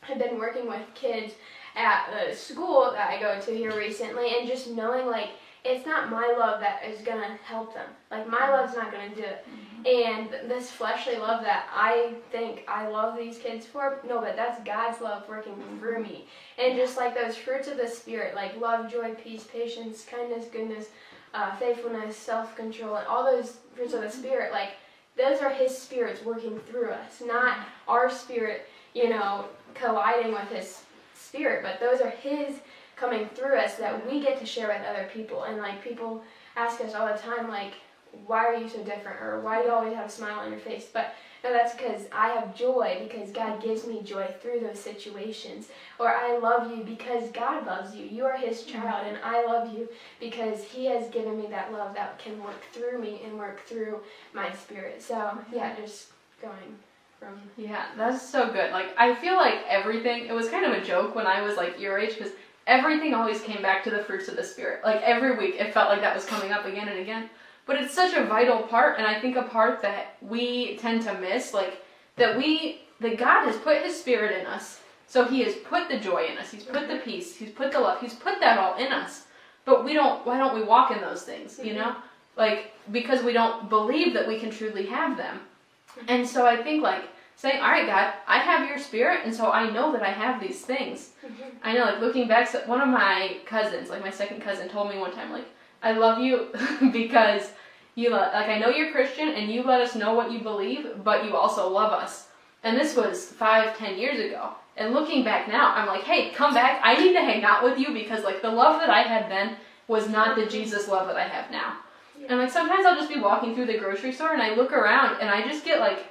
[0.00, 1.34] have been working with kids
[1.74, 5.30] at the school that I go to here recently, and just knowing like
[5.64, 7.88] it's not my love that is gonna help them.
[8.10, 9.44] Like my love's not gonna do it.
[9.44, 9.86] Mm-hmm.
[9.86, 14.62] And this fleshly love that I think I love these kids for, no, but that's
[14.64, 15.78] God's love working mm-hmm.
[15.78, 16.26] through me.
[16.58, 20.86] And just like those fruits of the spirit, like love, joy, peace, patience, kindness, goodness,
[21.34, 24.18] uh, faithfulness, self-control, and all those fruits of the mm-hmm.
[24.18, 24.70] spirit, like
[25.16, 30.82] those are His spirits working through us, not our spirit, you know, colliding with His
[31.14, 32.56] spirit, but those are His
[32.96, 35.44] coming through us that we get to share with other people.
[35.44, 36.22] And like people
[36.56, 37.74] ask us all the time, like,
[38.26, 39.20] why are you so different?
[39.20, 40.88] Or why do you always have a smile on your face?
[40.92, 41.14] But
[41.44, 45.68] no, that's because I have joy because God gives me joy through those situations.
[45.98, 48.04] Or I love you because God loves you.
[48.06, 48.80] You are His mm-hmm.
[48.82, 49.88] child, and I love you
[50.18, 54.00] because He has given me that love that can work through me and work through
[54.32, 55.02] my spirit.
[55.02, 56.08] So, yeah, just
[56.42, 56.76] going
[57.18, 57.40] from.
[57.56, 58.72] Yeah, that's so good.
[58.72, 60.26] Like I feel like everything.
[60.26, 62.32] It was kind of a joke when I was like your age because
[62.66, 64.84] everything always came back to the fruits of the spirit.
[64.84, 67.30] Like every week, it felt like that was coming up again and again.
[67.66, 71.18] But it's such a vital part, and I think a part that we tend to
[71.18, 71.52] miss.
[71.52, 71.82] Like
[72.16, 74.80] that we that God has put His Spirit in us.
[75.08, 76.50] So He has put the joy in us.
[76.50, 77.36] He's put the peace.
[77.36, 78.00] He's put the love.
[78.00, 79.24] He's put that all in us.
[79.64, 80.24] But we don't.
[80.26, 81.60] Why don't we walk in those things?
[81.62, 81.96] You know,
[82.36, 85.40] like because we don't believe that we can truly have them.
[86.08, 87.02] And so I think like
[87.36, 90.40] saying, all right, God, I have your spirit, and so I know that I have
[90.40, 91.10] these things.
[91.24, 91.42] Mm-hmm.
[91.62, 94.98] I know, like looking back, one of my cousins, like my second cousin, told me
[94.98, 95.44] one time, like,
[95.82, 96.48] I love you
[96.92, 97.50] because
[97.94, 101.02] you let, like I know you're Christian and you let us know what you believe,
[101.02, 102.28] but you also love us.
[102.62, 104.50] And this was five, ten years ago.
[104.76, 106.80] And looking back now, I'm like, hey, come back.
[106.84, 109.56] I need to hang out with you because like the love that I had then
[109.88, 111.78] was not the Jesus love that I have now.
[112.28, 115.20] And like sometimes I'll just be walking through the grocery store and I look around
[115.20, 116.06] and I just get like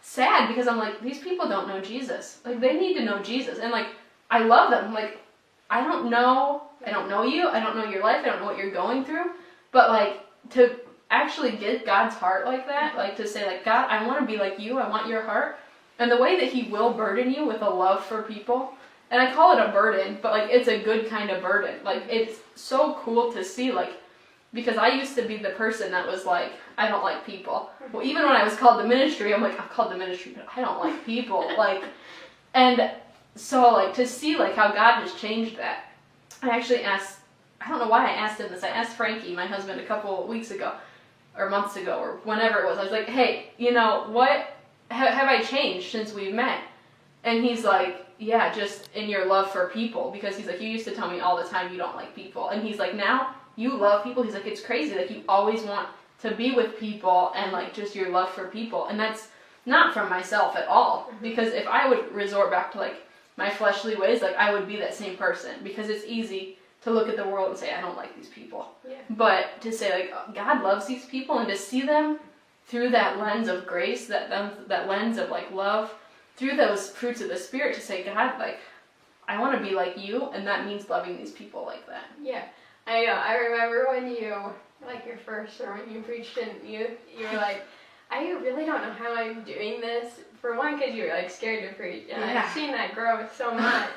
[0.00, 2.40] sad because I'm like, these people don't know Jesus.
[2.44, 3.58] Like they need to know Jesus.
[3.58, 3.88] And like
[4.30, 4.92] I love them.
[4.92, 5.19] Like
[5.70, 8.46] I don't know I don't know you, I don't know your life, I don't know
[8.46, 9.32] what you're going through.
[9.72, 10.76] But like to
[11.10, 14.38] actually get God's heart like that, like to say like God, I want to be
[14.38, 15.58] like you, I want your heart.
[15.98, 18.72] And the way that he will burden you with a love for people,
[19.10, 21.76] and I call it a burden, but like it's a good kind of burden.
[21.84, 23.92] Like it's so cool to see like
[24.52, 27.70] because I used to be the person that was like, I don't like people.
[27.92, 30.46] Well, even when I was called the ministry, I'm like, I'm called the ministry, but
[30.56, 31.48] I don't like people.
[31.58, 31.84] like,
[32.54, 32.90] and
[33.36, 35.92] so like to see like how God has changed that.
[36.42, 37.18] I actually asked,
[37.60, 38.62] I don't know why I asked him this.
[38.62, 40.72] I asked Frankie, my husband, a couple weeks ago,
[41.36, 42.78] or months ago, or whenever it was.
[42.78, 44.54] I was like, hey, you know what?
[44.90, 46.60] Ha- have I changed since we've met?
[47.24, 50.86] And he's like, yeah, just in your love for people, because he's like, you used
[50.86, 53.76] to tell me all the time you don't like people, and he's like, now you
[53.76, 54.22] love people.
[54.22, 54.94] He's like, it's crazy.
[54.94, 55.88] Like you always want
[56.22, 58.86] to be with people and like just your love for people.
[58.86, 59.28] And that's
[59.66, 61.10] not from myself at all.
[61.10, 61.22] Mm-hmm.
[61.22, 63.06] Because if I would resort back to like
[63.40, 65.56] my fleshly ways, like I would be that same person.
[65.64, 68.68] Because it's easy to look at the world and say, I don't like these people.
[68.88, 68.96] Yeah.
[69.10, 72.20] But to say like God loves these people and to see them
[72.66, 75.92] through that lens of grace, that them that lens of like love,
[76.36, 78.60] through those fruits of the spirit to say, God, like
[79.26, 82.04] I want to be like you, and that means loving these people like that.
[82.20, 82.44] Yeah.
[82.86, 83.12] I know.
[83.12, 84.34] I remember when you,
[84.84, 87.62] like your first sermon you preached in youth, you were like,
[88.10, 90.20] I really don't know how I'm doing this.
[90.40, 92.44] For one, because you were like scared to preach, and Yeah.
[92.46, 93.90] I've seen that grow so much.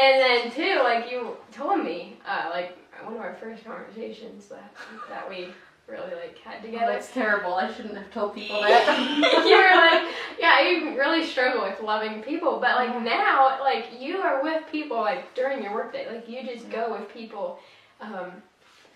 [0.00, 4.72] and then two, like you told me, uh, like one of our first conversations that
[5.08, 5.48] that we
[5.86, 6.92] really like had Oh, together.
[6.92, 7.54] that's terrible.
[7.54, 8.98] I shouldn't have told people that.
[9.46, 14.18] you were like, yeah, you really struggle with loving people, but like now, like you
[14.18, 17.58] are with people like during your workday, like you just go with people.
[18.02, 18.42] Um,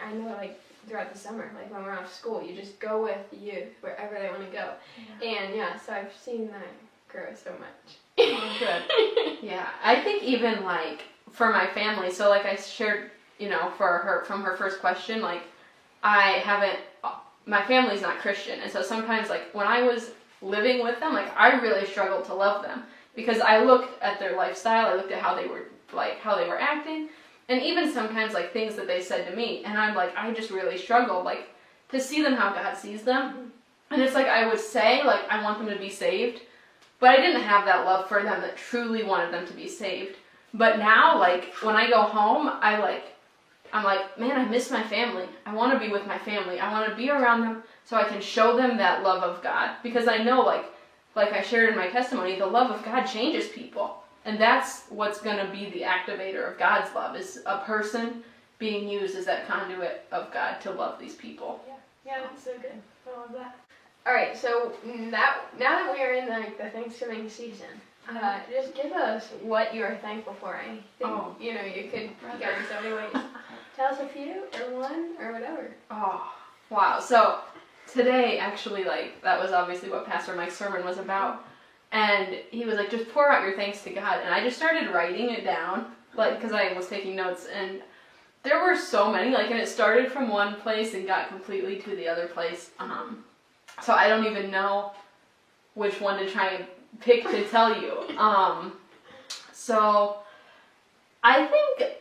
[0.04, 3.18] I know, like throughout the summer, like when we're off school, you just go with
[3.30, 4.70] the youth wherever they want to go,
[5.24, 6.68] and yeah, so I've seen that
[7.08, 7.96] grow so much.
[8.18, 9.38] Oh, good.
[9.42, 12.10] Yeah, I think even like for my family.
[12.12, 15.42] So like I shared, you know, for her from her first question, like
[16.02, 16.78] I haven't.
[17.44, 21.36] My family's not Christian, and so sometimes like when I was living with them, like
[21.36, 22.84] I really struggled to love them
[23.16, 26.46] because I looked at their lifestyle, I looked at how they were like how they
[26.48, 27.08] were acting,
[27.52, 30.50] and even sometimes like things that they said to me, and I'm like I just
[30.50, 31.50] really struggled like
[31.90, 33.52] to see them how God sees them,
[33.90, 36.40] and it's like I would say like I want them to be saved,
[36.98, 40.16] but I didn't have that love for them that truly wanted them to be saved.
[40.54, 43.04] But now, like when I go home, I like
[43.72, 45.26] I'm like, man, I miss my family.
[45.46, 46.58] I want to be with my family.
[46.58, 49.76] I want to be around them so I can show them that love of God
[49.82, 50.64] because I know like
[51.14, 54.01] like I shared in my testimony, the love of God changes people.
[54.24, 58.22] And that's what's going to be the activator of God's love is a person
[58.58, 61.60] being used as that conduit of God to love these people.
[62.06, 62.72] Yeah, that's so good.
[63.06, 63.56] I love that.
[64.06, 67.68] All right, so now now that we are in like the Thanksgiving season,
[68.10, 70.56] uh, just give us what you are thankful for.
[70.56, 71.36] I think Oh.
[71.40, 72.38] you know you could Brother.
[72.38, 73.12] go in so many ways.
[73.76, 75.70] Tell us a few or one or whatever.
[75.90, 76.32] Oh,
[76.70, 76.98] wow.
[77.00, 77.40] So
[77.92, 81.44] today, actually, like, that was obviously what Pastor Mike's sermon was about.
[81.92, 84.20] And he was like, just pour out your thanks to God.
[84.24, 87.46] And I just started writing it down, like, because I was taking notes.
[87.54, 87.82] And
[88.42, 91.94] there were so many, like, and it started from one place and got completely to
[91.94, 92.70] the other place.
[92.78, 93.24] Um,
[93.82, 94.92] so I don't even know
[95.74, 96.66] which one to try and
[97.00, 98.16] pick to tell you.
[98.18, 98.72] Um,
[99.52, 100.18] so
[101.22, 101.92] I think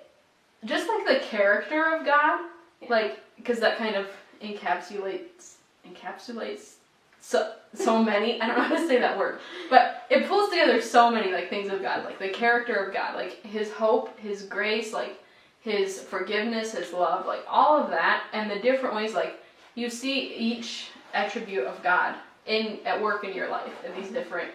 [0.65, 2.49] just like the character of God,
[2.89, 4.07] like because that kind of
[4.43, 5.55] encapsulates
[5.87, 6.73] encapsulates
[7.21, 8.41] so so many.
[8.41, 11.49] I don't know how to say that word, but it pulls together so many like
[11.49, 15.21] things of God, like the character of God, like His hope, His grace, like
[15.61, 19.39] His forgiveness, His love, like all of that, and the different ways like
[19.75, 22.15] you see each attribute of God
[22.47, 24.51] in at work in your life in these different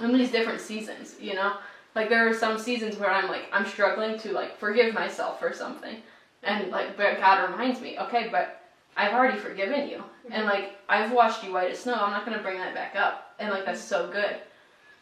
[0.00, 1.56] in these different seasons, you know.
[1.94, 5.52] Like there are some seasons where I'm like I'm struggling to like forgive myself for
[5.52, 5.96] something,
[6.42, 8.59] and like but God reminds me, okay, but
[8.96, 11.94] I've already forgiven you, and like I've washed you white as snow.
[11.94, 14.36] I'm not gonna bring that back up, and like that's so good.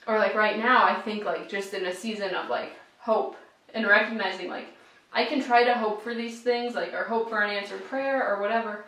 [0.07, 3.37] Or like right now, I think like just in a season of like hope
[3.75, 4.69] and recognizing like
[5.13, 8.27] I can try to hope for these things, like or hope for an answered prayer
[8.27, 8.85] or whatever,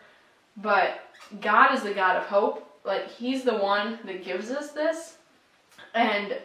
[0.57, 1.01] but
[1.41, 2.67] God is the God of hope.
[2.85, 5.17] Like He's the one that gives us this,
[5.95, 6.37] and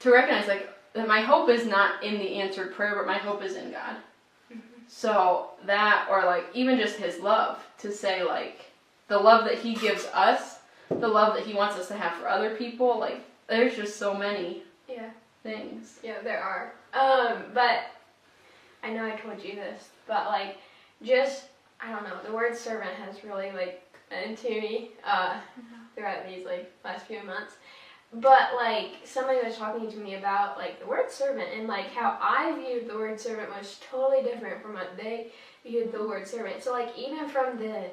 [0.00, 3.42] to recognize like that my hope is not in the answered prayer, but my hope
[3.42, 3.96] is in God.
[4.94, 8.70] So that, or like even just His love, to say like
[9.08, 10.58] the love that He gives us,
[10.90, 14.12] the love that He wants us to have for other people, like there's just so
[14.14, 15.08] many Yeah.
[15.42, 15.98] things.
[16.02, 16.74] Yeah, there are.
[16.92, 17.86] Um, but
[18.82, 20.58] I know I told you this, but like,
[21.02, 21.46] just
[21.80, 22.18] I don't know.
[22.24, 23.82] The word servant has really like
[24.24, 25.40] into me uh,
[25.94, 27.54] throughout these like last few months.
[28.14, 32.18] But like somebody was talking to me about like the word servant and like how
[32.20, 35.28] I viewed the word servant was totally different from what they
[35.64, 36.62] viewed the word servant.
[36.62, 37.86] So like even from the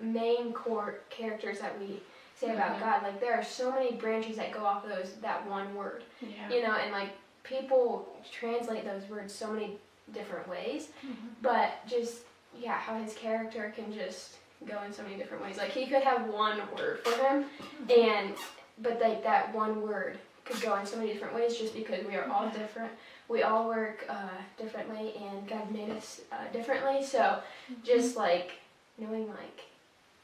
[0.00, 2.00] main core characters that we
[2.34, 2.80] say about Mhm.
[2.80, 6.04] God, like there are so many branches that go off of those that one word
[6.20, 6.48] Yeah.
[6.50, 7.10] you know, and like
[7.42, 9.78] people translate those words so many
[10.12, 11.14] different ways, Mhm.
[11.42, 12.22] but just
[12.54, 14.36] yeah, how his character can just
[14.66, 15.58] go in so many different ways.
[15.58, 17.50] Like he could have one word for him,
[17.90, 18.34] and
[18.82, 22.14] but like that one word could go in so many different ways just because we
[22.14, 22.92] are all different.
[23.28, 27.04] We all work uh, differently, and God made us uh, differently.
[27.04, 27.40] So
[27.84, 28.52] just like
[28.98, 29.60] knowing like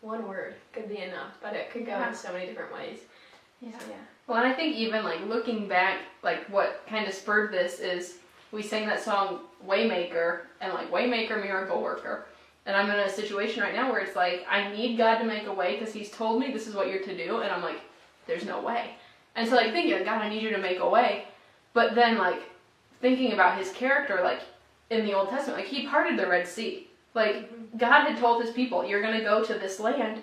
[0.01, 2.09] one word could be enough, but it could go Yeah.
[2.09, 3.01] in so many different ways.
[3.61, 3.71] Yeah.
[3.79, 3.97] So, yeah.
[4.27, 8.19] Well, and I think even like looking back, like what kind of spurred this is
[8.53, 12.27] we sang that song Waymaker and like Waymaker, Miracle Worker.
[12.67, 15.47] And I'm in a situation right now where it's like I need God to make
[15.49, 17.81] a way because He's told me this is what you're to do, and I'm like,
[18.27, 18.95] there's no way.
[19.35, 21.25] And so like thinking, God, I need you to make a way.
[21.73, 22.43] But then like
[23.01, 24.41] thinking about His character, like
[24.91, 26.89] in the Old Testament, like He parted the Red Sea.
[27.15, 30.23] Like God had told His people, you're gonna go to this land,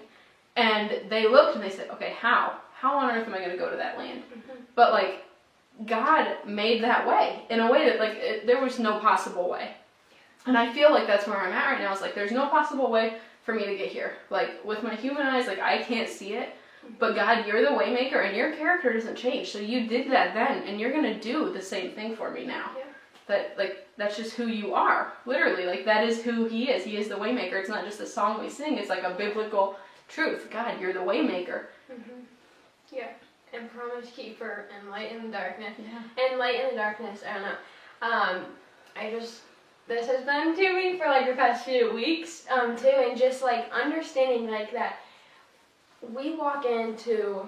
[0.56, 2.58] and they looked and they said, okay, how?
[2.74, 4.22] How on earth am I gonna go to that land?
[4.22, 4.58] Mhm.
[4.76, 5.26] But like,
[5.86, 9.72] God made that way in a way that like it, there was no possible way.
[10.46, 11.94] And I feel like that's where I'm at right now.
[11.94, 14.14] Is like there's no possible way for me to get here.
[14.30, 16.50] Like with my human eyes, like I can't see it.
[17.00, 19.52] But God, you're the waymaker, and your character doesn't change.
[19.52, 22.72] So you did that then, and you're gonna do the same thing for me now.
[22.78, 22.84] Yeah.
[23.28, 25.14] That like that's just who you are.
[25.26, 26.84] Literally, like that is who He is.
[26.84, 27.54] He is the waymaker.
[27.54, 28.78] It's not just a song we sing.
[28.78, 30.48] It's like a biblical truth.
[30.50, 31.66] God, you're the waymaker.
[31.88, 32.22] hmm
[32.92, 33.10] Yeah,
[33.54, 35.74] and promise keeper and light in the darkness.
[35.78, 36.26] Yeah.
[36.26, 37.58] And light in the darkness, I don't know.
[38.02, 38.46] Um,
[38.96, 39.42] I just
[39.88, 43.42] this has been to me for like the past few weeks, um, too, and just
[43.44, 45.00] like understanding like that
[46.02, 47.48] we walk into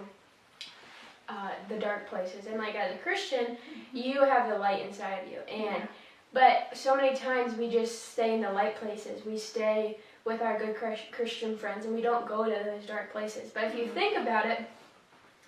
[1.30, 3.58] uh, the dark places, and like as a Christian,
[3.94, 5.88] you have the light inside of you, and Yeah.
[6.34, 9.26] but so many times we just stay in the light places.
[9.26, 10.76] We stay with our good
[11.12, 13.50] Christian friends, and we don't go to those dark places.
[13.52, 13.94] But if you Mhm.
[13.94, 14.62] think about it,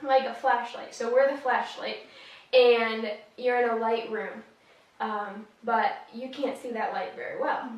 [0.02, 0.94] like a flashlight.
[0.94, 2.06] So we're the flashlight,
[2.54, 4.44] and you're in a light room,
[5.00, 7.70] um, but you can't see that light very well.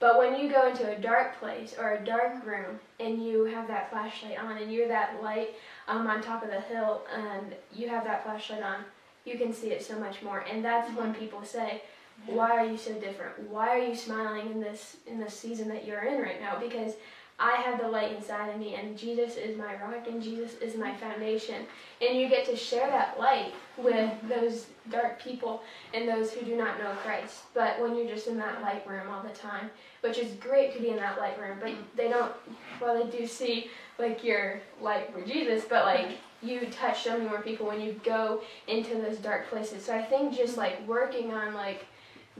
[0.00, 3.68] But when you go into a dark place or a dark room and you have
[3.68, 5.50] that flashlight on and you're that light
[5.88, 8.84] um, on top of the hill and you have that flashlight on,
[9.26, 10.42] you can see it so much more.
[10.50, 11.82] And that's when people say,
[12.24, 13.50] "Why are you so different?
[13.50, 16.94] Why are you smiling in this in this season that you're in right now?" Because
[17.40, 20.76] I have the light inside of me, and Jesus is my rock, and Jesus is
[20.76, 21.64] my foundation.
[22.02, 25.62] And you get to share that light with those dark people
[25.94, 27.44] and those who do not know Christ.
[27.54, 29.70] But when you're just in that light room all the time,
[30.02, 32.32] which is great to be in that light room, but they don't,
[32.80, 37.28] well, they do see like your light for Jesus, but like you touch so many
[37.28, 39.84] more people when you go into those dark places.
[39.84, 41.86] So I think just like working on like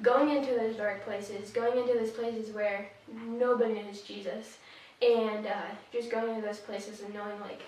[0.02, 2.88] going into those dark places, going into those places where
[3.26, 4.58] nobody knows Jesus,
[5.02, 5.52] and uh,
[5.92, 7.60] just going to those places and knowing like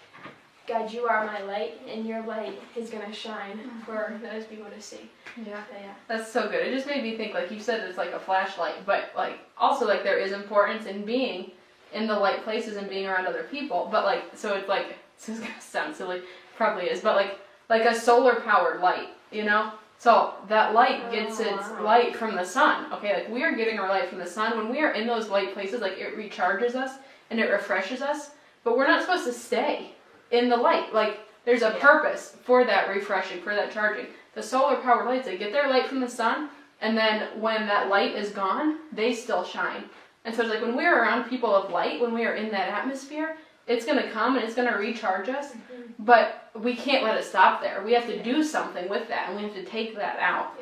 [0.68, 4.80] God, you are my light, and your light is gonna shine for those people to
[4.80, 5.10] see.
[5.36, 5.60] Yeah.
[5.64, 5.92] So yeah.
[6.06, 6.64] That's so good.
[6.64, 9.88] It just made me think, like you said, it's like a flashlight, but like also
[9.88, 11.50] like there is importance in being
[11.92, 13.88] in the light places and being around other people.
[13.90, 16.22] But like, so it's like this is gonna sound silly,
[16.56, 19.72] probably is, but like like a solar powered light, you know.
[19.98, 21.82] So that light gets Oh, its wow.
[21.84, 22.92] light from the sun.
[22.92, 24.56] Okay, like we are getting our light from the sun.
[24.56, 26.98] When we are in those light places, like it recharges us
[27.32, 28.30] and it refreshes us.
[28.62, 29.92] But we're not supposed to stay
[30.30, 30.94] in the light.
[30.94, 31.78] Like there's a Yeah.
[31.80, 34.06] purpose for that refreshing, for that charging.
[34.34, 37.88] The solar powered lights, they get their light from the sun, and then when that
[37.88, 39.90] light is gone, they still shine.
[40.24, 42.68] And so it's like when we're around people of light, when we are in that
[42.68, 45.92] atmosphere, it's gonna come and it's gonna recharge us, mm-hmm.
[45.98, 47.82] but we can't let it stop there.
[47.82, 50.54] We have to do something with that, and we have to take that out.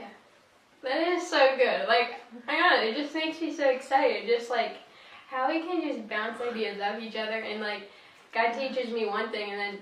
[0.83, 1.87] That is so good.
[1.89, 4.27] Like, I don't know, it just makes me so excited.
[4.27, 4.79] Just like
[5.31, 7.89] how we can just bounce ideas off each other and like
[8.35, 9.78] God teaches me one thing and then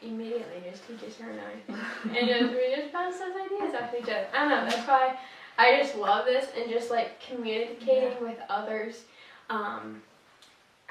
[0.00, 1.80] immediately just teaches her another.
[2.16, 4.26] And just we just bounce those ideas off each other.
[4.32, 5.18] I don't know, that's why
[5.58, 9.04] I just love this and just like communicating with others
[9.50, 10.00] um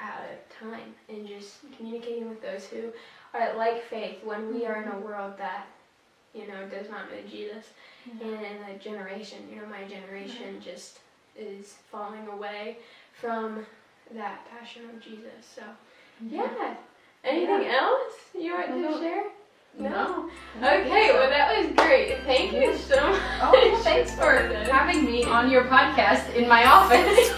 [0.00, 2.92] out of time and just communicating with those who
[3.34, 5.66] are like faith when we are in a world that
[6.34, 7.64] you know does not know Jesus.
[8.20, 11.00] And in a generation, you know, my generation just
[11.36, 12.78] is falling away
[13.12, 13.66] from
[14.14, 15.44] that passion of Jesus.
[15.54, 15.62] So,
[16.28, 16.74] yeah.
[17.24, 19.00] Anything else you want to No.
[19.00, 19.24] share?
[19.78, 20.28] No.
[20.56, 22.18] Okay, well that was great.
[22.24, 23.20] Thank you so much.
[23.42, 24.32] Oh, thanks for
[24.72, 27.30] having me on your podcast in my office.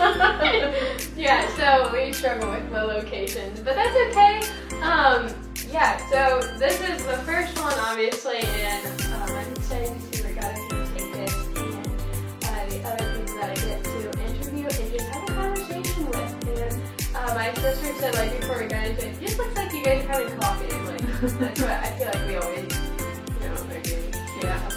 [1.17, 4.41] yeah, so we struggle with the locations, but that's okay.
[4.81, 5.29] Um,
[5.71, 8.85] yeah, so this is the first one, obviously, and
[18.01, 20.75] said, like, before we got into it, just looks like you guys are having coffee.
[20.75, 24.15] And, like, that's what I feel like we always, you know, are doing.
[24.43, 24.69] yeah,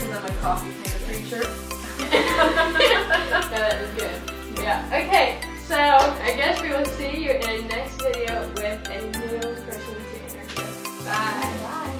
[0.00, 1.42] I'm a coffee kind of preacher.
[2.12, 3.04] yeah,
[3.50, 4.16] that was good.
[4.58, 4.86] Yeah.
[4.88, 9.96] Okay, so I guess we will see you in next video with a new person
[10.08, 10.64] to interview.
[11.04, 11.52] Bye.
[11.62, 11.92] Bye.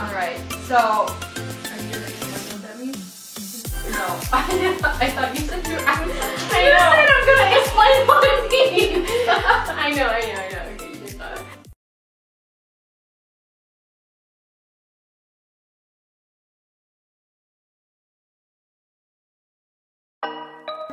[0.00, 0.38] All right.
[0.66, 1.14] So, are
[1.78, 2.98] you gonna explain what that means?
[3.88, 4.04] No.
[4.32, 6.35] I thought you said you were.
[6.56, 6.90] I I know.
[6.92, 9.08] said I'm gonna explain what it means.
[9.28, 10.72] I know, I know, I know.
[10.74, 11.44] Okay, you did that.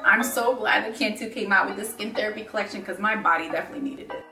[0.06, 3.50] I'm so glad that Cantu came out with this skin therapy collection because my body
[3.50, 4.24] definitely needed it.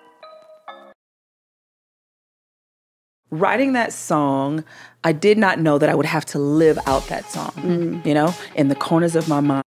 [3.32, 4.64] writing that song,
[5.04, 8.06] I did not know that I would have to live out that song, mm.
[8.06, 9.64] you know, in the corners of my mind.